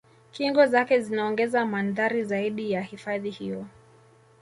Kingo 0.31 0.65
zake 0.65 1.01
zinaongeza 1.01 1.65
mandhari 1.65 2.23
zaidi 2.23 2.71
ya 2.71 2.81
hifadhi 2.81 3.29
hiyo 3.29 3.65